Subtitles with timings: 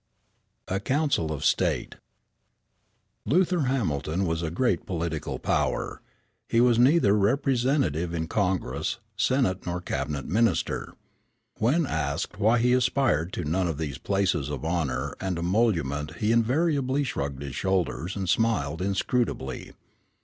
[0.67, 6.01] A COUNCIL OF STATE PART I Luther Hamilton was a great political power.
[6.49, 10.95] He was neither representative in Congress, senator nor cabinet minister.
[11.59, 16.31] When asked why he aspired to none of these places of honor and emolument he
[16.31, 19.73] invariably shrugged his shoulders and smiled inscrutably.